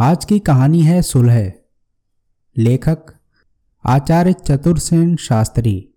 आज 0.00 0.24
की 0.24 0.38
कहानी 0.38 0.80
है 0.82 1.02
सुलह। 1.02 1.52
लेखक, 2.56 2.98
आचार्य 3.86 4.32
चतुर्सेन 4.32 5.16
शास्त्री। 5.16 5.94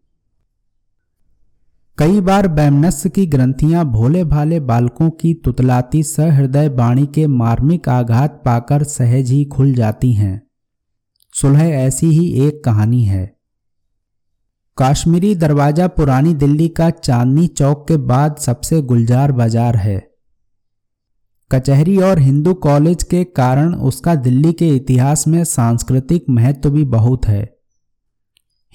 कई 1.97 2.21
बार 2.21 2.47
बैमनस्य 2.47 3.09
की 3.09 3.25
ग्रंथियाँ 3.25 3.85
भोले 3.85 4.23
भाले 4.23 4.59
बालकों 4.59 5.09
की 5.09 5.33
तुतलाती 5.33 6.03
सहृदय 6.03 6.69
बाणी 6.69 7.05
के 7.05 7.27
मार्मिक 7.27 7.89
आघात 7.89 8.41
पाकर 8.45 8.83
सहज 8.83 9.31
ही 9.31 9.45
खुल 9.45 9.73
जाती 9.73 10.13
हैं। 10.13 10.41
सुलह 11.33 11.63
ऐसी 11.63 12.07
ही 12.07 12.47
एक 12.47 12.63
कहानी 12.65 13.05
है। 13.05 13.35
काश्मीरी 14.77 15.35
दरवाज़ा 15.35 15.87
पुरानी 15.87 16.33
दिल्ली 16.33 16.69
का 16.69 16.89
चांदनी 16.89 17.47
चौक 17.47 17.87
के 17.87 17.97
बाद 17.97 18.37
सबसे 18.37 18.81
गुलजार 18.81 19.31
बाज़ार 19.31 19.75
है। 19.75 20.10
कचहरी 21.51 21.97
और 21.97 22.19
हिंदू 22.19 22.53
कॉलेज 22.53 23.03
के 23.03 23.23
कारण 23.23 23.73
उसका 23.75 24.15
दिल्ली 24.15 24.53
के 24.53 24.75
इतिहास 24.75 25.27
में 25.27 25.43
सांस्कृतिक 25.43 26.25
महत्व 26.29 26.69
भी 26.69 26.83
बहुत 26.83 27.25
है। 27.25 27.57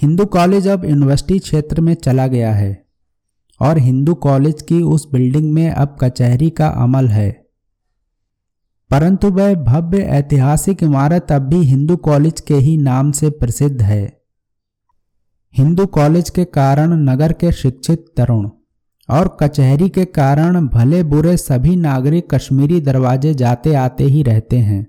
हिंदू 0.03 0.25
कॉलेज 0.27 0.69
अब 0.69 0.85
यूनिवर्सिटी 0.85 1.39
क्षेत्र 1.39 1.81
में 1.81 1.95
चला 1.95 2.27
गया 2.27 2.55
है 2.55 2.87
और 3.61 3.79
हिंदू 3.79 4.15
कॉलेज 4.15 4.63
की 4.63 4.83
उस 4.83 5.09
बिल्डिंग 5.13 5.53
में 5.53 5.71
अब 5.71 5.97
कचहरी 6.01 6.51
का 6.51 6.69
अमल 6.69 7.09
है। 7.09 7.31
परंतु 8.91 9.31
वह 9.31 9.55
भव्य 9.55 9.99
ऐतिहासिक 9.99 10.83
इमारत 10.83 11.33
अब 11.33 11.43
भी 11.43 11.57
हिंदू 11.57 11.97
कॉलेज 11.97 12.41
के 12.41 12.55
ही 12.55 12.77
नाम 12.77 13.13
से 13.13 13.31
प्रसिद्ध 13.31 13.83
है। 13.83 14.21
हिंदू 15.55 15.87
कॉलेज 15.87 16.31
के 16.31 16.45
कारण 16.45 16.93
नगर 17.11 17.33
के 17.33 17.53
शिक्षित 17.53 18.07
तरुण 18.17 18.49
और 19.09 19.37
कचहरी 19.41 19.89
के 19.89 20.05
कारण 20.05 20.67
भले 20.69 21.03
बुरे 21.03 21.37
सभी 21.37 21.77
नागरिक 21.77 22.35
कश्मीरी 22.35 22.81
दरवाजे 22.81 23.35
जाते 23.35 23.75
आते 23.75 24.05
ही 24.05 24.23
रहते 24.23 24.59
हैं। 24.59 24.87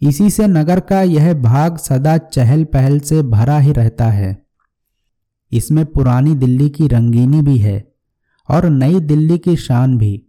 इसी 0.00 0.30
से 0.30 0.46
नगर 0.46 0.80
का 0.80 1.02
यह 1.02 1.34
भाग 1.34 1.76
सदा 1.76 2.18
चहल 2.18 2.64
पहल 2.64 3.00
से 3.00 3.22
भरा 3.22 3.58
ही 3.58 3.72
रहता 3.72 4.06
है। 4.06 4.42
इसमें 5.52 5.86
पुरानी 5.86 6.34
दिल्ली 6.34 6.68
की 6.70 6.88
रंगीनी 6.88 7.42
भी 7.42 7.58
है 7.58 7.92
और 8.50 8.66
नई 8.66 9.00
दिल्ली 9.00 9.38
की 9.38 9.56
शान 9.56 9.98
भी। 9.98 10.26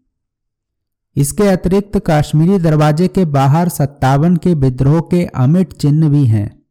इसके 1.16 1.44
अतिरिक्त 1.44 2.02
कश्मीरी 2.09 2.59
दरवाजे 2.59 3.07
के 3.07 3.25
बाहर 3.25 3.69
सत्तावन 3.69 4.35
के 4.35 4.53
विद्रोह 4.53 5.00
के 5.02 5.25
अमिट 5.25 5.73
चिन्ह 5.73 6.09
भी 6.09 6.25
हैं। 6.25 6.62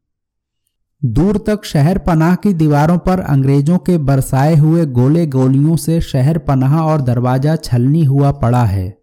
दूर 1.05 1.45
तक 1.47 1.65
शहर 1.65 1.99
पनाह 1.99 2.35
की 2.35 2.55
दीवारों 2.55 2.99
पर 2.99 3.21
अंग्रेज़ों 3.21 3.79
के 3.79 3.99
बरसाए 3.99 4.57
हुए 4.57 4.87
गोले 4.87 5.27
गोलियों 5.27 5.77
से 5.77 6.01
शहर 6.01 6.39
पनाह 6.39 6.81
और 6.81 7.01
दरवाज़ा 7.01 7.57
छलनी 7.57 8.05
हुआ 8.05 8.33
पड़ा 8.33 8.65
है। 8.65 8.99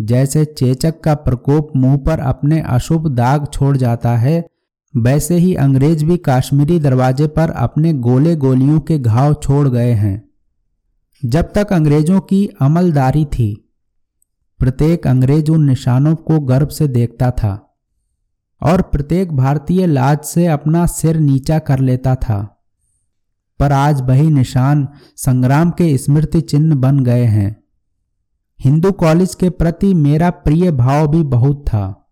जैसे 0.00 0.44
चेचक 0.44 1.00
का 1.00 1.14
प्रकोप 1.14 1.72
मुँह 1.76 1.96
पर 1.96 2.18
अपने 2.18 2.60
अशुभ 2.60 3.08
दाग 3.08 3.46
छोड़ 3.52 3.76
जाता 3.76 4.16
है, 4.16 4.46
वैसे 4.96 5.36
ही 5.36 5.54
अंग्रेज़ 5.54 6.04
भी 6.04 6.16
काश्मीरी 6.16 6.80
दरवाजे 6.80 7.26
पर 7.26 7.50
अपने 7.50 7.92
गोले 7.92 8.36
गोलियों 8.36 8.80
के 8.80 8.98
घाव 8.98 9.34
छोड़ 9.34 9.68
गए 9.68 9.92
हैं। 9.92 10.28
जब 11.24 11.52
तक 11.54 11.72
अंग्रेज़ों 11.72 12.20
की 12.20 12.50
अमलदारी 12.60 13.24
थी, 13.24 13.74
प्रत्येक 14.58 15.06
अंग्रेज़ 15.06 15.50
उन 15.50 15.64
निशानों 15.64 16.14
को 16.14 16.40
गर्व 16.40 16.66
से 16.66 16.88
देखता 16.88 17.30
था। 17.30 17.65
और 18.62 18.82
प्रत्येक 18.82 19.32
भारतीय 19.36 19.86
लाज 19.86 20.18
से 20.18 20.46
अपना 20.46 20.86
सिर 20.86 21.16
नीचा 21.16 21.58
कर 21.58 21.78
लेता 21.78 22.14
था। 22.14 22.52
पर 23.60 23.72
आज 23.72 24.00
वही 24.00 24.30
निशान 24.30 24.88
संग्राम 25.16 25.70
के 25.70 25.98
स्मृति 25.98 26.40
चिन्ह 26.40 26.74
बन 26.76 27.00
गए 27.00 27.24
हैं। 27.24 27.56
हिंदू 28.60 28.92
कॉलेज 28.92 29.34
के 29.34 29.50
प्रति 29.50 29.94
मेरा 29.94 30.30
प्रिय 30.30 30.70
भाव 30.70 31.08
भी 31.08 31.22
बहुत 31.22 31.64
था। 31.68 32.08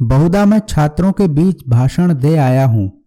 बहुधा 0.00 0.44
मैं 0.44 0.58
छात्रों 0.68 1.12
के 1.12 1.28
बीच 1.28 1.68
भाषण 1.68 2.14
दे 2.14 2.36
आया 2.36 2.66
हूँ। 2.66 3.04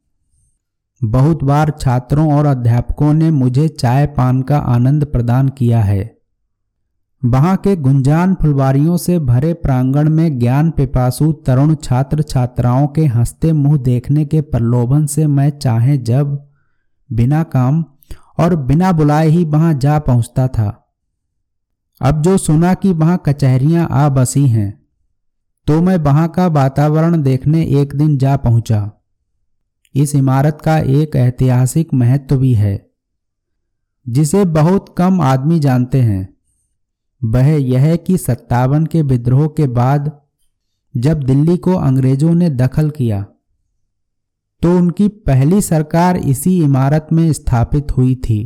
बहुत 1.03 1.43
बार 1.43 1.73
छात्रों 1.79 2.33
और 2.33 2.45
अध्यापकों 2.45 3.13
ने 3.13 3.31
मुझे 3.31 3.67
चाय 3.67 4.05
पान 4.05 4.41
का 4.41 4.57
आनंद 4.57 5.05
प्रदान 5.05 5.49
किया 5.49 5.81
है। 5.81 6.18
वहाँ 7.21 7.55
के 7.57 7.75
गुंजान 7.75 8.33
फुलवारियों 8.35 8.97
से 8.97 9.17
भरे 9.19 9.53
प्रांगण 9.53 10.09
में 10.09 10.39
ज्ञान 10.39 10.69
पिपासु 10.71 11.31
तरुण 11.45 11.75
छात्र 11.75 12.21
छात्राओं 12.21 12.87
के 12.87 13.05
हँसते 13.05 13.51
मुँह 13.53 13.77
देखने 13.77 14.25
के 14.25 14.41
प्रलोभन 14.41 15.05
से 15.05 15.25
मैं 15.27 15.49
चाहे 15.49 15.97
जब, 15.97 16.37
बिना 17.09 17.43
काम 17.43 17.83
और 18.39 18.55
बिना 18.55 18.91
बुलाए 18.91 19.27
ही 19.27 19.43
वहाँ 19.45 19.73
जा 19.73 19.97
पहुँचता 19.99 20.47
था। 20.47 20.69
अब 22.01 22.21
जो 22.21 22.37
सुना 22.37 22.73
कि 22.73 22.93
वहाँ 22.93 23.21
कचहरियाँ 23.25 23.87
आ 23.91 24.07
बसी 24.09 24.47
हैं 24.47 24.71
तो 25.67 25.81
मैं 25.81 25.97
वहाँ 25.97 26.27
का 26.27 26.47
वातावरण 26.47 27.21
देखने 27.21 27.63
एक 27.81 27.95
दिन 27.95 28.17
जा 28.17 28.35
पहुँचा। 28.37 28.91
इस 29.95 30.15
इमारत 30.15 30.61
का 30.65 30.77
एक 30.77 31.15
ऐतिहासिक 31.15 31.93
महत्व 31.93 32.37
भी 32.37 32.53
है, 32.53 32.89
जिसे 34.05 34.45
बहुत 34.45 34.93
कम 34.97 35.21
आदमी 35.21 35.59
जानते 35.59 36.01
हैं। 36.01 36.27
वह 37.21 37.47
यह 37.47 37.95
कि 37.95 38.17
सत्तावन 38.17 38.85
के 38.85 39.01
विद्रोह 39.01 39.47
के 39.47 39.67
बाद 39.67 40.11
जब 40.95 41.23
दिल्ली 41.23 41.57
को 41.57 41.73
अंग्रेज़ों 41.73 42.33
ने 42.35 42.49
दखल 42.49 42.89
किया 42.89 43.25
तो 44.61 44.75
उनकी 44.77 45.07
पहली 45.07 45.61
सरकार 45.61 46.17
इसी 46.17 46.57
इमारत 46.63 47.07
में 47.11 47.31
स्थापित 47.33 47.91
हुई 47.97 48.15
थी। 48.15 48.39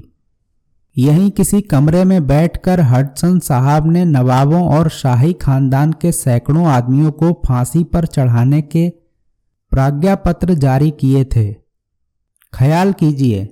यहीं 0.97 1.29
किसी 1.31 1.61
कमरे 1.61 2.03
में 2.03 2.25
बैठकर 2.27 2.79
हडसन 2.79 3.39
साहब 3.39 3.91
ने 3.91 4.03
नवाबों 4.05 4.61
और 4.67 4.89
शाही 4.89 5.33
खानदान 5.33 5.91
के 5.91 6.11
सैकड़ों 6.11 6.65
आदमियों 6.67 7.11
को 7.11 7.31
फांसी 7.47 7.83
पर 7.83 8.05
चढ़ाने 8.05 8.61
के 8.61 8.89
प्राज्ञा 9.71 10.15
पत्र 10.15 10.53
जारी 10.53 10.91
किए 10.91 11.23
थे। 11.25 11.51
ख्याल 12.53 12.93
कीजिए, 12.93 13.47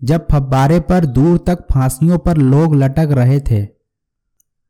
जब 0.00 0.26
फब्बारे 0.32 0.80
पर 0.80 1.06
दूर 1.06 1.38
तक 1.46 1.66
फांसियों 1.72 2.18
पर 2.18 2.36
लोग 2.36 2.74
लटक 2.74 3.08
रहे 3.12 3.40
थे 3.40 3.62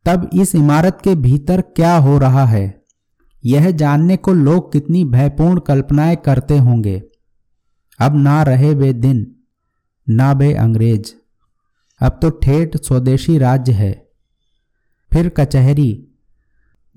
तब 0.06 0.30
इस 0.34 0.54
इमारत 0.54 0.98
के 1.04 1.14
भीतर 1.14 1.60
क्या 1.60 1.96
हो 1.96 2.18
रहा 2.18 2.44
है? 2.44 2.82
यह 3.44 3.70
जानने 3.70 4.16
को 4.16 4.32
लोग 4.32 4.72
कितनी 4.72 5.04
भयपूर्ण 5.04 5.60
कल्पनाएँ 5.60 6.16
करते 6.16 6.58
होंगे। 6.58 7.02
अब 8.00 8.16
ना 8.16 8.42
रहे 8.42 8.74
वे 8.74 8.92
दिन, 8.92 9.36
ना 10.08 10.32
वे 10.32 10.54
अंग्रेज़। 10.54 11.12
अब 12.00 12.18
तो 12.22 12.30
ठेठ 12.30 12.76
स्वदेशी 12.76 13.38
राज्य 13.38 13.72
है। 13.72 14.10
फिर 15.12 15.28
कचहरी, 15.28 16.08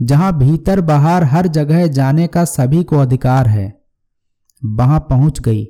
जहाँ 0.01 0.37
भीतर 0.37 0.81
बाहर 0.81 1.23
हर 1.23 1.47
जगह 1.47 1.87
जाने 1.87 2.27
का 2.27 2.45
सभी 2.45 2.83
को 2.83 2.97
अधिकार 2.97 3.47
है, 3.47 3.83
वहाँ 4.65 4.99
पहुँच 4.99 5.39
गई। 5.39 5.65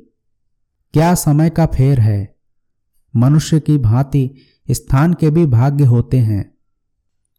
क्या 0.94 1.16
समय 1.16 1.50
का 1.50 1.66
फेर 1.66 2.00
है? 2.00 2.35
मनुष्य 3.16 3.59
की 3.59 3.78
भांति 3.78 4.35
स्थान 4.72 5.13
के 5.13 5.29
भी 5.29 5.45
भाग्य 5.45 5.85
होते 5.85 6.19
हैं। 6.19 6.55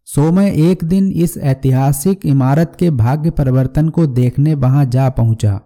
सो 0.08 0.32
मैं 0.32 0.52
एक 0.52 0.84
दिन 0.84 1.12
इस 1.12 1.36
ऐतिहासिक 1.36 2.26
इमारत 2.26 2.76
के 2.78 2.90
भाग्य 2.90 3.30
परिवर्तन 3.30 3.88
को 3.88 4.06
देखने 4.06 4.54
वहाँ 4.54 4.84
जा 4.84 5.08
पहुँचा। 5.08 5.60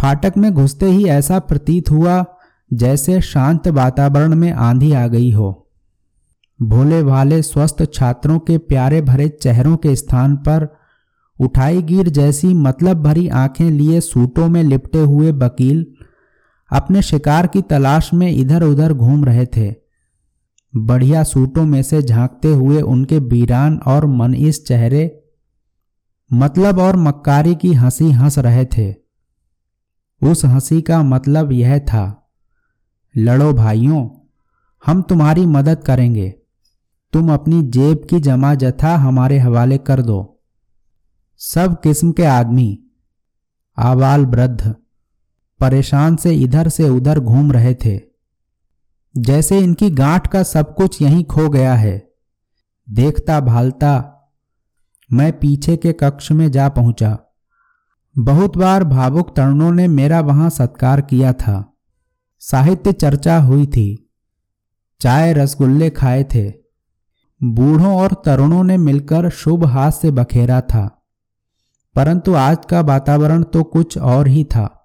फाटक 0.00 0.32
में 0.36 0.52
घुसते 0.52 0.86
ही 0.86 1.04
ऐसा 1.04 1.38
प्रतीत 1.38 1.90
हुआ 1.90 2.24
जैसे 2.72 3.20
शांत 3.20 3.68
वातावरण 3.68 4.34
में 4.34 4.52
आंधी 4.52 4.92
आ 4.92 5.06
गई 5.06 5.30
हो। 5.30 5.68
भोले 6.62 7.02
भाले 7.04 7.42
स्वस्थ 7.42 7.84
छात्रों 7.94 8.38
के 8.38 8.58
प्यारे 8.58 9.02
भरे 9.02 9.28
चेहरों 9.28 9.76
के 9.76 9.96
स्थान 9.96 10.36
पर 10.36 10.68
उठाई 11.40 11.82
गिर 11.82 12.08
जैसी 12.08 12.54
मतलब 12.54 13.02
भरी 13.02 13.28
आँखें 13.28 13.70
लिए 13.70 14.00
सूटों 14.00 14.48
में 14.48 14.62
लिपटे 14.62 15.00
हुए 15.00 15.32
वकील 15.32 15.86
अपने 16.70 17.02
शिकार 17.02 17.46
की 17.46 17.62
तलाश 17.62 18.14
में 18.14 18.30
इधर 18.30 18.62
उधर 18.62 18.92
घूम 18.92 19.24
रहे 19.24 19.46
थे। 19.46 19.85
बढ़िया 20.76 21.22
सूटों 21.22 21.64
में 21.64 21.82
से 21.82 22.02
झांकते 22.02 22.48
हुए 22.48 22.80
उनके 22.80 23.20
बीरान 23.20 23.76
और 23.76 24.06
मनईस 24.06 24.66
चेहरे 24.66 25.22
मतलब 26.32 26.78
और 26.78 26.96
मक्कारी 26.96 27.54
की 27.54 27.72
हँसी 27.72 28.10
हंस 28.10 28.38
रहे 28.38 28.64
थे। 28.64 28.94
उस 30.22 30.44
हँसी 30.44 30.82
का 30.82 31.02
मतलब 31.02 31.52
यह 31.52 31.78
था, 31.78 32.32
लड़ो 33.16 33.52
भाइयों, 33.52 34.08
हम 34.86 35.02
तुम्हारी 35.02 35.46
मदद 35.46 35.84
करेंगे। 35.84 36.34
तुम 37.12 37.32
अपनी 37.32 37.62
जेब 37.62 38.06
की 38.10 38.20
जमा 38.20 38.54
जथा 38.54 38.96
हमारे 38.96 39.38
हवाले 39.38 39.78
कर 39.78 40.02
दो। 40.02 40.42
सब 41.38 41.80
किस्म 41.80 42.12
के 42.12 42.24
आदमी 42.24 42.78
आबाल 43.78 44.26
वृद्ध, 44.26 44.74
परेशान 45.60 46.16
से 46.16 46.34
इधर 46.34 46.68
से 46.68 46.88
उधर 46.88 47.20
घूम 47.20 47.52
रहे 47.52 47.74
थे। 47.74 48.15
जैसे 49.18 49.58
इनकी 49.58 49.90
गांठ 49.90 50.26
का 50.26 50.42
सब 50.42 50.74
कुछ 50.74 51.02
यहीं 51.02 51.24
खो 51.24 51.48
गया 51.48 51.74
है। 51.74 52.12
देखता 52.90 53.40
भालता 53.40 54.12
मैं 55.12 55.38
पीछे 55.38 55.76
के 55.76 55.92
कक्ष 55.92 56.32
में 56.32 56.50
जा 56.50 56.68
पहुँचा। 56.68 57.18
बहुत 58.18 58.56
बार 58.56 58.84
भावुक 58.84 59.36
तरुणों 59.36 59.72
ने 59.72 59.88
मेरा 59.88 60.20
वहाँ 60.20 60.50
सत्कार 60.50 61.00
किया 61.00 61.32
था। 61.32 61.76
साहित्य 62.38 62.92
चर्चा 62.92 63.38
हुई 63.38 63.66
थी। 63.66 64.10
चाय 65.00 65.32
रसगुल्ले 65.32 65.90
खाए 65.90 66.24
थे। 66.24 66.52
बूढ़ों 67.42 67.96
और 67.96 68.22
तरुणों 68.24 68.64
ने 68.64 68.76
मिलकर 68.76 69.30
शुभ 69.30 69.64
हाथ 69.64 69.90
से 69.90 70.10
बखेरा 70.10 70.60
था। 70.60 71.06
परंतु 71.94 72.34
आज 72.34 72.58
का 72.70 72.80
वातावरण 72.80 73.42
तो 73.42 73.62
कुछ 73.62 73.98
और 73.98 74.28
ही 74.28 74.44
था। 74.44 74.75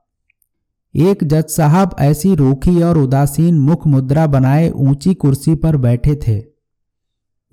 एक 0.95 1.23
जज 1.23 1.45
साहब 1.49 1.95
ऐसी 1.99 2.35
रूखी 2.35 2.83
और 2.83 2.97
उदासीन 2.97 3.59
मुख 3.59 3.87
मुद्रा 3.87 4.27
बनाए 4.27 4.69
ऊँची 4.69 5.13
कुर्सी 5.13 5.55
पर 5.55 5.77
बैठे 5.77 6.15
थे। 6.15 6.43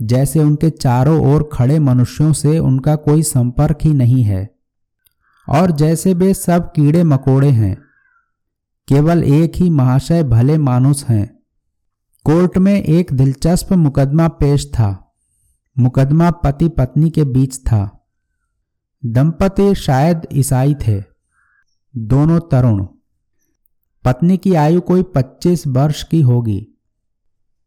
जैसे 0.03 0.39
उनके 0.41 0.71
चारों 0.71 1.35
ओर 1.35 1.51
खड़े 1.53 1.79
मनुष्यों 1.79 2.33
से 2.33 2.59
उनका 2.59 2.97
कोई 2.97 3.23
संपर्क 3.23 3.79
ही 3.83 3.95
नहीं 3.95 4.23
है। 4.23 4.55
और 5.49 5.71
जैसे 5.71 6.15
वे 6.15 6.35
सब 6.35 6.73
कीड़े 6.73 7.05
मकोड़े 7.05 7.51
हैं, 7.51 7.79
केवल 8.89 9.25
एक 9.25 9.53
ही 9.57 9.71
महाशय 9.71 10.23
भले 10.23 10.59
मानुस 10.59 11.07
हैं। 11.09 11.39
कोर्ट 12.25 12.59
में 12.59 12.83
एक 12.83 13.13
दिलचस्प 13.13 13.73
मुकदमा 13.73 14.29
पेश 14.29 14.67
था। 14.67 15.15
मुकदमा 15.79 16.31
पति 16.31 16.69
पत्नी 16.69 17.11
के 17.11 17.25
बीच 17.25 17.59
था। 17.59 18.09
दंपति 19.07 19.75
शायद 19.75 20.21
ईसाई 20.33 20.75
थे। 20.75 21.05
दोनों 21.97 22.41
तरुण। 22.41 22.87
पत्नी 24.05 24.37
की 24.37 24.55
आयु 24.55 24.81
कोई 24.81 25.03
25 25.03 25.67
वर्ष 25.67 26.03
की 26.03 26.21
होगी। 26.23 26.69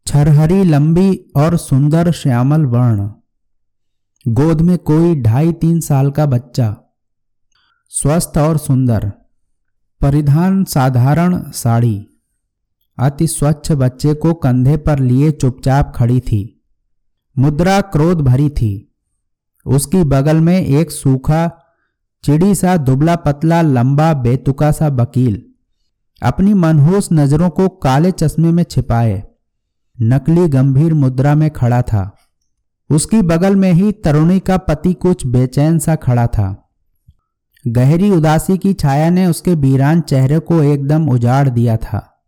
छरहरी 0.06 0.64
लंबी 0.64 1.32
और 1.36 1.56
सुंदर 1.56 2.12
श्यामल 2.12 2.64
वर्ण। 2.64 3.10
गोद 4.28 4.60
में 4.60 4.78
कोई 4.78 5.20
ढाई 5.20 5.52
तीन 5.52 5.80
साल 5.80 6.10
का 6.10 6.26
बच्चा। 6.26 6.76
स्वस्थ 7.88 8.38
और 8.38 8.58
सुंदर। 8.58 9.12
परिधान 10.00 10.64
साधारण 10.64 11.50
साड़ी। 11.50 12.06
अति 12.98 13.26
स्वच्छ 13.26 13.72
बच्चे 13.72 14.14
को 14.14 14.34
कंधे 14.34 14.76
पर 14.76 14.98
लिए 14.98 15.30
चुपचाप 15.30 15.92
खड़ी 15.96 16.20
थी। 16.20 16.64
मुद्रा 17.38 17.80
क्रोध 17.80 18.20
भरी 18.20 18.50
थी। 18.50 18.94
उसकी 19.66 20.04
बगल 20.04 20.36
में 20.36 20.60
एक 20.60 20.90
सूखा, 20.90 21.58
चिड़ी 22.22 22.54
सा 22.54 22.76
दुबला 22.76 23.16
पतला 23.16 23.62
लंबा 23.62 24.14
बेतुका 24.14 24.72
सा 24.72 24.88
वकील। 24.88 25.51
अपनी 26.22 26.54
मनहूस 26.54 27.08
नज़रों 27.12 27.50
को 27.50 27.68
काले 27.68 28.10
चश्मे 28.10 28.52
में 28.52 28.62
छिपाए। 28.62 29.22
नकली 30.02 30.48
गंभीर 30.48 30.94
मुद्रा 30.94 31.34
में 31.34 31.50
खड़ा 31.50 31.82
था। 31.82 32.16
उसकी 32.90 33.22
बगल 33.22 33.56
में 33.56 33.72
ही 33.72 33.92
तरुणी 33.92 34.40
का 34.40 34.56
पति 34.56 34.94
कुछ 34.94 35.26
बेचैन 35.26 35.78
सा 35.78 35.94
खड़ा 35.94 36.26
था। 36.26 36.70
गहरी 37.66 38.10
उदासी 38.10 38.58
की 38.58 38.72
छाया 38.72 39.10
ने 39.10 39.26
उसके 39.26 39.54
वीरान 39.54 40.00
चेहरे 40.00 40.38
को 40.38 40.62
एकदम 40.62 41.08
उजाड़ 41.08 41.48
दिया 41.48 41.76
था। 41.76 42.24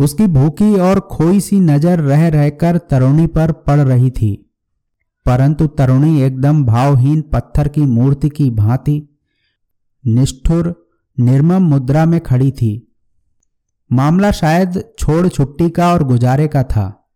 उसकी 0.00 0.26
भूखी 0.26 0.74
और 0.74 1.00
खोई 1.00 1.40
सी 1.40 1.60
नज़र 1.60 1.98
रह 1.98 2.28
रहकर 2.28 2.78
तरुणी 2.78 3.26
पर 3.26 3.52
पड़ 3.52 3.80
रही 3.80 4.10
थी। 4.10 4.50
परंतु 5.26 5.66
तरुणी 5.66 6.22
एकदम 6.22 6.64
भावहीन 6.64 7.20
पत्थर 7.20 7.68
की 7.68 7.80
मूर्ति 7.80 8.28
की 8.28 8.50
भांति, 8.50 9.08
निष्ठुर, 10.06 10.88
निर्मम 11.20 11.62
मुद्रा 11.62 12.06
में 12.06 12.20
खड़ी 12.20 12.50
थी। 12.50 12.85
मामला 13.92 14.30
शायद 14.30 14.84
छोड़ 14.98 15.28
छुट्टी 15.28 15.70
का 15.70 15.92
और 15.92 16.04
गुजारे 16.04 16.48
का 16.48 16.62
था। 16.62 17.10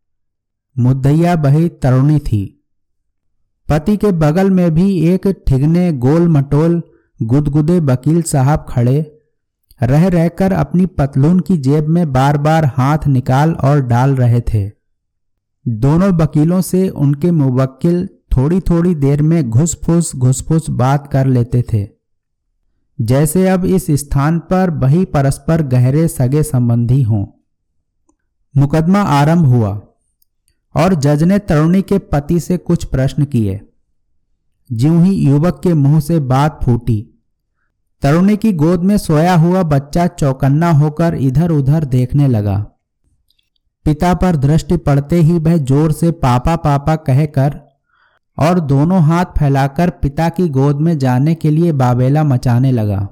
मुद्दैया 0.79 1.37
बही 1.37 1.69
तरुणी 1.69 2.19
थी। 2.19 2.65
पति 3.69 3.97
के 3.97 4.13
बगल 4.13 4.51
में 4.51 4.75
भी 4.75 5.09
एक 5.09 5.45
ठिगने 5.49 5.93
गोल 5.93 6.29
मटोल, 6.29 6.83
गुदगुदे 7.23 7.81
वकील 7.81 8.23
साहब 8.23 8.67
खड़े, 8.69 9.19
रह 9.83 10.09
रहकर 10.09 10.53
अपनी 10.53 10.87
पतलून 10.87 11.41
की 11.41 11.57
जेब 11.57 11.89
में 11.89 12.13
बार 12.13 12.39
बार 12.39 12.65
हाथ 12.65 12.99
निकाल 13.07 13.53
और 13.53 13.81
डाल 13.81 14.15
रहे 14.15 14.41
थे। 14.41 14.71
दोनों 15.69 16.13
वकीलों 16.13 16.61
से 16.61 16.89
उनके 16.89 17.31
मुवक्किल 17.31 18.07
थोड़ी 18.07 18.61
थोड़ी 18.61 18.95
देर 18.95 19.23
में 19.23 19.51
घुसफुस 19.51 20.17
घुसफुस 20.17 20.71
बात 20.71 21.13
कर 21.13 21.27
लेते 21.27 21.65
थे। 21.73 22.00
जैसे 23.01 23.47
अब 23.49 23.65
इस 23.65 23.87
स्थान 23.91 24.39
पर 24.51 24.71
वही 24.71 25.05
परस्पर 25.05 25.63
गहरे 25.67 26.07
सगे 26.09 26.43
संबंधी 26.43 27.03
हों। 27.03 27.25
मुकदमा 28.55 29.03
आरंभ 29.11 29.47
हुआ, 29.47 29.71
और 30.75 30.95
जज 30.95 31.23
ने 31.23 31.39
तरुणी 31.41 31.83
के 31.83 31.99
पति 32.09 32.41
से 32.41 32.57
कुछ 32.59 32.85
प्रश्न 32.87 33.25
किए। 33.25 33.61
ज्यों 34.71 35.03
ही 35.05 35.15
युवक 35.21 35.61
के 35.63 35.73
मुँह 35.75 36.01
से 36.01 36.19
बात 36.27 36.61
फूटी, 36.65 37.07
तरुणी 38.03 38.37
की 38.37 38.53
गोद 38.55 38.83
में 38.83 38.97
सोया 38.99 39.35
हुआ 39.37 39.63
बच्चा 39.65 40.07
चौकन्ना 40.09 40.71
होकर 40.73 41.15
इधर 41.15 41.51
उधर 41.51 41.85
देखने 41.87 42.29
लगा। 42.29 42.59
पिता 43.87 44.13
पर 44.15 44.37
दृष्टि 44.37 44.77
पड़ते 44.79 45.17
ही 45.17 45.39
वह 45.39 45.57
ज़ोर 45.59 45.93
से 45.93 46.11
पापा 46.21 46.57
पापा 46.59 46.97
कहकर 46.99 47.61
और 48.41 48.61
दोनों 48.61 49.01
हाथ 49.03 49.39
फैलाकर 49.39 49.91
पिता 50.03 50.29
की 50.29 50.49
गोद 50.49 50.81
में 50.81 50.97
जाने 50.99 51.35
के 51.35 51.51
लिए 51.51 51.73
बाबेला 51.75 52.25
मचाने 52.25 52.73
लगा। 52.73 53.09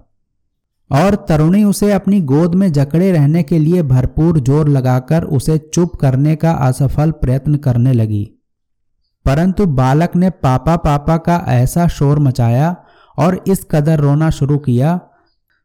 और 0.90 1.14
तरुणी 1.28 1.62
उसे 1.64 1.90
अपनी 1.92 2.20
गोद 2.20 2.54
में 2.54 2.70
जकड़े 2.72 3.10
रहने 3.12 3.42
के 3.42 3.58
लिए 3.58 3.82
भरपूर 3.84 4.38
ज़ोर 4.40 4.68
लगाकर 4.68 5.24
उसे 5.32 5.58
चुप 5.74 5.96
करने 5.96 6.36
का 6.36 6.52
असफल 6.66 7.10
प्रयत्न 7.10 7.56
करने 7.56 7.92
लगी। 7.92 8.24
परंतु 9.26 9.66
बालक 9.66 10.16
ने 10.16 10.30
पापा 10.30 10.76
पापा 10.78 11.16
का 11.18 11.36
ऐसा 11.48 11.86
शोर 11.88 12.18
मचाया 12.18 12.74
और 13.18 13.42
इस 13.48 13.66
कदर 13.70 14.00
रोना 14.00 14.30
शुरू 14.30 14.58
किया 14.58 14.96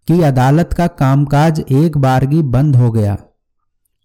कि 0.07 0.21
अदालत 0.21 0.74
का 0.74 0.88
कामकाज 1.00 1.63
एक 1.71 1.98
बारगी 1.98 2.42
बंद 2.44 2.75
हो 2.75 2.92
गया 2.92 3.18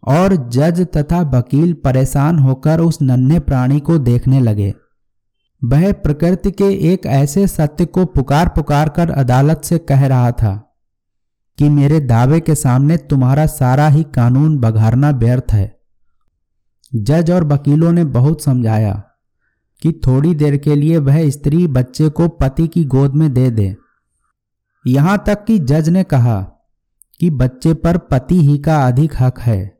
और 0.02 0.34
जज 0.48 0.80
तथा 0.96 1.20
वकील 1.30 1.72
परेशान 1.84 2.38
होकर 2.38 2.80
उस 2.80 2.98
नन्हे 3.02 3.38
प्राणी 3.40 3.80
को 3.80 3.98
देखने 4.00 4.40
लगे। 4.40 4.72
वह 5.62 5.92
प्रकृति 5.92 6.50
के 6.50 6.92
एक 6.92 7.06
ऐसे 7.06 7.46
सत्य 7.46 7.84
को 7.84 8.04
पुकार 8.04 8.48
पुकार 8.48 8.88
कर 8.88 9.10
अदालत 9.10 9.62
से 9.64 9.78
कह 9.78 10.06
रहा 10.06 10.32
था 10.32 10.54
कि 11.58 11.68
मेरे 11.68 12.00
दावे 12.00 12.40
के 12.40 12.54
सामने 12.54 12.96
तुम्हारा 12.96 13.46
सारा 13.46 13.88
ही 13.88 14.02
कानून 14.04 14.58
बघारना 14.58 15.10
व्यर्थ 15.10 15.52
है। 15.52 15.80
जज 16.94 17.30
और 17.30 17.44
वकीलों 17.44 17.92
ने 17.92 18.04
बहुत 18.04 18.42
समझाया 18.42 19.02
कि 19.82 19.92
थोड़ी 20.06 20.34
देर 20.34 20.56
के 20.56 20.74
लिए 20.74 20.98
वह 20.98 21.30
स्त्री 21.30 21.66
बच्चे 21.66 22.08
को 22.08 22.28
पति 22.28 22.68
की 22.68 22.84
गोद 22.84 23.14
में 23.14 23.32
दे 23.34 23.50
दे। 23.50 23.76
यहाँ 24.86 25.22
तक 25.26 25.44
कि 25.44 25.58
जज 25.58 25.88
ने 25.88 26.04
कहा 26.04 26.40
कि 27.20 27.30
बच्चे 27.30 27.74
पर 27.74 27.98
पति 27.98 28.40
ही 28.40 28.58
का 28.58 28.86
अधिक 28.86 29.12
हक 29.20 29.40
है, 29.40 29.78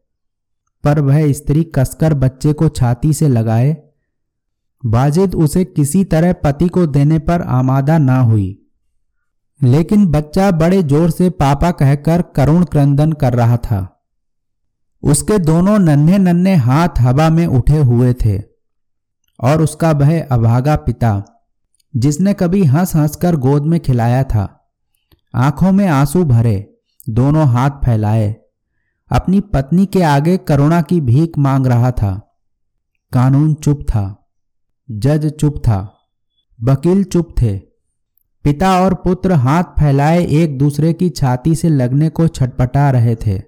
पर 0.85 1.01
वह 1.01 1.33
स्त्री 1.33 1.65
कसकर 1.65 2.15
बच्चे 2.15 2.53
को 2.53 2.69
छाती 2.69 3.13
से 3.13 3.29
लगाए 3.29 3.77
बाजिद 4.87 5.35
उसे 5.35 5.65
किसी 5.65 6.05
तरह 6.05 6.33
पति 6.33 6.69
को 6.69 6.87
देने 6.87 7.19
पर 7.19 7.43
आमादा 7.43 7.99
ना 7.99 8.19
हुई। 8.21 8.59
लेकिन 9.62 10.07
बच्चा 10.07 10.50
बड़े 10.50 10.83
ज़ोर 10.83 11.11
से 11.11 11.31
पापा 11.31 11.71
कहकर 11.71 12.23
करुण 12.23 12.64
क्रंदन 12.64 13.12
कर 13.12 13.35
रहा 13.35 13.57
था। 13.57 14.05
उसके 15.02 15.38
दोनों 15.38 15.79
नन्हे 15.79 16.19
नन्हे 16.19 16.55
हाथ 16.55 16.88
हवा 16.99 17.31
में 17.31 17.47
उठे 17.47 17.79
हुए 17.79 18.14
थे 18.14 18.38
और 19.41 19.62
उसका 19.62 19.91
वह 19.91 20.23
अभागा 20.23 20.76
पिता, 20.76 21.23
जिसने 21.97 22.35
कभी 22.35 22.64
हंस 22.64 22.97
हंसकर 22.97 23.37
गोद 23.37 23.62
में 23.62 23.81
खिलाया 23.81 24.23
था, 24.25 24.71
आँखों 25.35 25.73
में 25.73 25.87
आँसू 25.87 26.25
भरे, 26.25 26.75
दोनों 27.09 27.47
हाथ 27.47 27.71
फैलाए, 27.71 28.37
अपनी 29.11 29.41
पत्नी 29.41 29.87
के 29.87 30.02
आगे 30.02 30.37
करुणा 30.37 30.81
की 30.83 31.00
भीख 31.00 31.38
मांग 31.38 31.67
रहा 31.67 31.91
था। 31.91 32.38
कानून 33.12 33.55
चुप 33.55 33.83
था। 33.83 34.18
जज 34.90 35.26
चुप 35.26 35.57
था। 35.59 35.99
वकील 36.62 37.04
चुप 37.04 37.35
थे। 37.42 37.59
पिता 38.45 38.80
और 38.80 38.95
पुत्र 38.95 39.33
हाथ 39.33 39.64
फैलाए 39.64 40.26
एक 40.26 40.59
दूसरे 40.59 40.92
की 40.92 41.11
छाती 41.11 41.54
से 41.54 41.68
लगने 41.68 42.09
को 42.09 42.28
छटपटा 42.28 42.90
रहे 42.90 43.16
थे। 43.16 43.42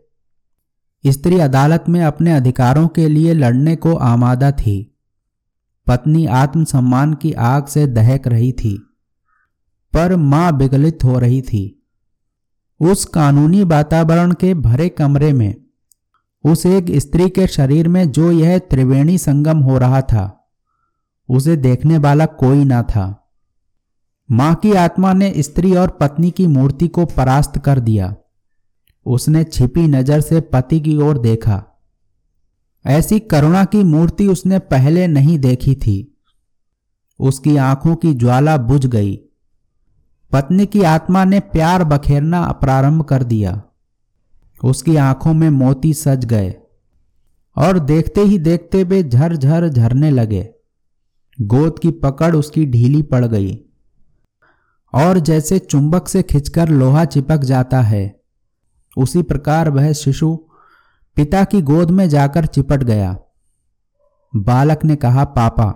स्त्री 1.07 1.39
अदालत 1.39 1.85
में 1.89 2.03
अपने 2.03 2.33
अधिकारों 2.33 2.89
के 2.89 3.09
लिए 3.09 3.35
लड़ने 3.35 3.77
को 3.77 3.95
आमादा 3.95 4.53
थी। 4.53 4.99
पत्नी 5.87 6.27
आत्मसम्मान 6.27 7.15
की 7.15 7.33
आग 7.33 7.67
से 7.67 7.87
दहक 7.87 8.27
रही 8.27 8.53
थी। 8.53 8.87
पर 9.93 10.17
माँ 10.17 10.53
विगलित 10.53 10.99
हो 11.05 11.19
रही 11.19 11.43
थी। 11.43 11.89
उस 12.81 13.05
कानूनी 13.05 13.65
वातावरण 13.65 14.33
के 14.33 14.55
भरे 14.55 14.89
कमरे 14.89 15.33
में, 15.33 15.55
उस 16.45 16.67
एक 16.67 16.87
स्त्री 16.91 17.29
के 17.29 17.47
शरीर 17.47 17.89
में 17.89 18.11
जो 18.11 18.33
यह 18.33 18.59
त्रिवेणी 18.59 19.19
संगम 19.19 19.59
हो 19.59 19.79
रहा 19.79 20.03
था। 20.03 20.40
उसे 21.31 21.57
देखने 21.57 21.99
वाला 21.99 22.27
कोई 22.27 22.65
ना 22.65 22.83
था। 22.83 23.33
माँ 24.31 24.55
की 24.55 24.73
आत्मा 24.73 25.13
ने 25.13 25.33
स्त्री 25.43 25.75
और 25.75 25.89
पत्नी 25.91 26.31
की 26.31 26.47
मूर्ति 26.47 26.89
को 26.89 27.07
परास्त 27.07 27.59
कर 27.59 27.81
दिया। 27.81 28.15
उसने 29.07 29.45
छिपी 29.45 29.87
नज़र 29.87 30.21
से 30.21 30.41
पति 30.41 30.81
की 30.81 30.97
ओर 30.97 31.19
देखा। 31.19 31.63
ऐसी 32.87 33.19
करुणा 33.21 33.65
की 33.65 33.83
मूर्ति 33.83 34.27
उसने 34.27 34.59
पहले 34.59 35.07
नहीं 35.07 35.39
देखी 35.39 35.75
थी। 35.75 36.17
उसकी 37.21 37.57
आँखों 37.57 37.97
की 37.97 38.15
ज्वाला 38.15 38.57
बुझ 38.57 38.87
गई। 38.87 39.17
पत्नी 40.33 40.67
की 40.67 40.83
आत्मा 40.83 41.25
ने 41.25 41.41
प्यार 41.41 41.85
बखेरना 41.85 42.53
प्रारंभ 42.53 43.03
कर 43.03 43.23
दिया। 43.23 43.63
उसकी 44.65 44.97
आँखों 44.97 45.35
में 45.35 45.51
मोती 45.51 45.95
सज 45.95 46.25
गए 46.25 46.55
और 47.57 47.79
देखते 47.79 48.21
ही 48.21 48.39
देखते 48.39 48.85
वे 48.85 49.03
झरझर 49.03 49.69
झरने 49.69 50.11
लगे। 50.11 50.43
गोद 51.41 51.79
की 51.79 51.91
पकड़ 51.91 52.37
उसकी 52.37 52.67
ढीली 52.67 53.03
पड़ 53.03 53.25
गई। 53.25 53.65
और 54.95 55.19
जैसे 55.19 55.59
चुंबक 55.59 56.09
से 56.09 56.23
खिंचकर 56.23 56.69
लोहा 56.69 57.05
चिपक 57.05 57.37
जाता 57.37 57.81
है, 57.81 58.21
उसी 58.97 59.23
प्रकार 59.23 59.71
वह 59.71 59.93
शिशु 59.93 60.37
पिता 61.17 61.45
की 61.45 61.63
गोद 61.63 61.91
में 61.91 62.09
जाकर 62.09 62.47
चिपट 62.47 62.83
गया। 62.83 63.19
बालक 64.37 64.85
ने 64.85 64.97
कहा, 64.97 65.25
पापा। 65.25 65.71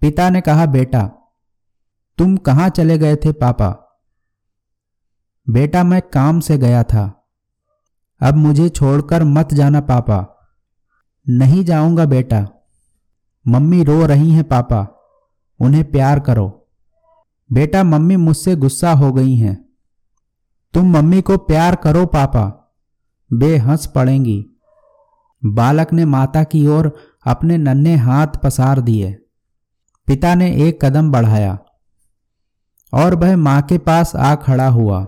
पिता 0.00 0.30
ने 0.30 0.40
कहा, 0.40 0.66
बेटा, 0.66 1.10
तुम 2.18 2.36
कहाँ 2.36 2.68
चले 2.68 2.98
गए 2.98 3.16
थे, 3.16 3.32
पापा? 3.32 4.00
बेटा, 5.48 5.84
मैं 5.84 6.02
काम 6.02 6.40
से 6.40 6.58
गया 6.58 6.82
था। 6.82 7.28
अब 8.20 8.34
मुझे 8.34 8.68
छोड़कर 8.68 9.24
मत 9.24 9.54
जाना, 9.54 9.80
पापा। 9.80 10.46
नहीं 11.28 11.64
जाऊँगा, 11.64 12.04
बेटा। 12.04 12.53
मम्मी 13.48 13.84
रो 13.84 14.06
रही 14.06 14.30
हैं 14.30 14.44
पापा, 14.44 14.88
उन्हें 15.60 15.90
प्यार 15.90 16.20
करो। 16.20 16.68
बेटा, 17.52 17.84
मम्मी 17.84 18.16
मुझसे 18.16 18.56
गुस्सा 18.56 18.92
हो 18.92 19.12
गई 19.12 19.34
हैं। 19.34 19.68
तुम 20.74 20.96
मम्मी 20.96 21.22
को 21.22 21.36
प्यार 21.36 21.74
करो 21.74 22.06
पापा, 22.06 22.76
बे 23.32 23.56
हंस 23.56 23.86
पड़ेंगी। 23.86 24.46
बालक 25.46 25.92
ने 25.92 26.04
माता 26.04 26.44
की 26.44 26.66
ओर 26.66 26.96
अपने 27.26 27.56
नन्हे 27.56 27.96
हाथ 27.96 28.26
पसार 28.26 28.80
दिए। 28.80 29.12
पिता 30.06 30.34
ने 30.34 30.68
एक 30.68 30.84
कदम 30.84 31.12
बढ़ाया 31.12 31.58
और 32.92 33.14
वह 33.14 33.36
माँ 33.36 33.62
के 33.62 33.78
पास 33.78 34.16
आ 34.16 34.34
खड़ा 34.34 34.68
हुआ। 34.68 35.06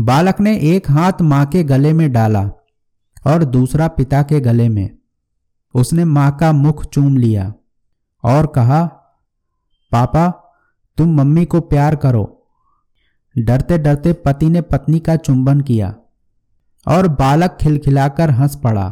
बालक 0.00 0.40
ने 0.40 0.58
एक 0.58 0.90
हाथ 0.90 1.12
माँ 1.22 1.46
के 1.46 1.64
गले 1.64 1.92
में 1.92 2.12
डाला 2.12 2.50
और 3.26 3.44
दूसरा 3.44 3.88
पिता 3.88 4.22
के 4.22 4.40
गले 4.40 4.68
में। 4.68 4.99
उसने 5.74 6.04
माँ 6.04 6.36
का 6.36 6.52
मुख 6.52 6.84
चूम 6.84 7.16
लिया 7.16 7.54
और 8.24 8.46
कहा, 8.46 8.84
पापा, 9.92 10.30
तुम 10.96 11.14
मम्मी 11.14 11.44
को 11.44 11.60
प्यार 11.60 11.96
करो। 11.96 12.46
डरते 13.38 13.78
डरते 13.78 14.12
पति 14.12 14.48
ने 14.48 14.60
पत्नी 14.60 15.00
का 15.00 15.16
चुंबन 15.16 15.60
किया 15.60 15.94
और 16.88 17.08
बालक 17.08 17.58
खिलखिलाकर 17.60 18.30
हंस 18.30 18.56
पड़ा। 18.56 18.88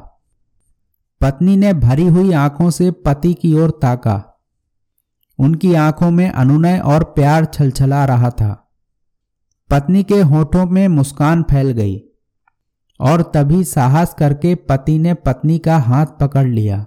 पत्नी 1.20 1.56
ने 1.56 1.72
भरी 1.72 2.06
हुई 2.06 2.32
आँखों 2.32 2.70
से 2.70 2.90
पति 2.90 3.34
की 3.34 3.54
ओर 3.54 3.70
ताका। 3.70 4.44
उनकी 5.38 5.74
आँखों 5.74 6.10
में 6.10 6.30
अनुनय 6.30 6.78
और 6.78 7.04
प्यार 7.04 7.44
छलछला 7.44 8.04
रहा 8.04 8.30
था। 8.30 8.70
पत्नी 9.70 10.02
के 10.02 10.20
होठों 10.20 10.66
में 10.66 10.88
मुस्कान 10.88 11.42
फैल 11.42 11.70
गई। 11.70 12.07
और 13.00 13.22
तभी 13.22 13.64
साहस 13.64 14.14
करके 14.14 14.54
पति 14.54 14.98
ने 14.98 15.14
पत्नी 15.14 15.58
का 15.58 15.78
हाथ 15.78 16.06
पकड़ 16.06 16.48
लिया। 16.48 16.86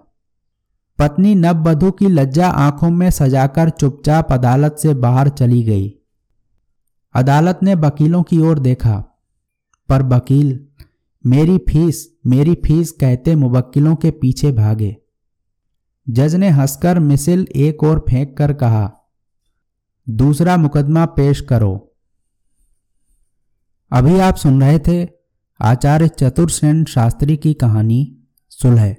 पत्नी 0.99 1.35
नववधु 1.35 1.91
की 1.91 2.07
लज्जा 2.07 2.49
आँखों 2.49 2.89
में 2.89 3.09
सजाकर 3.11 3.69
चुपचाप 3.69 4.31
अदालत 4.31 4.75
से 4.79 4.93
बाहर 4.93 5.29
चली 5.29 5.63
गई। 5.63 5.95
अदालत 7.13 7.59
ने 7.63 7.75
वकीलों 7.75 8.23
की 8.23 8.39
ओर 8.39 8.59
देखा। 8.59 8.97
पर 9.89 10.03
वकील, 10.03 10.67
मेरी 11.25 11.57
फ़ीस 11.57 12.15
मेरी 12.25 12.55
फ़ीस 12.55 12.91
कहते 12.91 13.35
मुवक्किलों 13.35 13.95
के 13.95 14.11
पीछे 14.11 14.51
भागे। 14.51 14.97
जज 16.09 16.35
ने 16.35 16.49
हंसकर 16.49 16.99
मिसिल 16.99 17.47
एक 17.55 17.83
और 17.83 18.05
फेंक 18.09 18.37
कर 18.37 18.53
कहा, 18.53 18.93
दूसरा 20.09 20.57
मुकदमा 20.57 21.05
पेश 21.05 21.41
करो। 21.41 21.95
अभी 23.91 24.19
आप 24.19 24.35
सुन 24.35 24.63
रहे 24.63 24.79
थे 24.79 25.20
आचार्य 25.63 26.07
चतुर्सेन 26.07 26.85
शास्त्री 26.85 27.37
की 27.37 27.53
कहानी 27.53 28.17
सुलह। 28.49 28.95